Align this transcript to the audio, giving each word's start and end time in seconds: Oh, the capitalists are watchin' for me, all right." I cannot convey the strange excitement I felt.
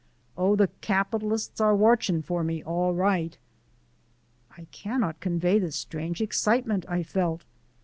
Oh, 0.35 0.55
the 0.55 0.67
capitalists 0.81 1.61
are 1.61 1.75
watchin' 1.75 2.23
for 2.23 2.43
me, 2.43 2.63
all 2.63 2.91
right." 2.91 3.37
I 4.57 4.63
cannot 4.71 5.19
convey 5.19 5.59
the 5.59 5.71
strange 5.71 6.21
excitement 6.21 6.87
I 6.89 7.03
felt. 7.03 7.43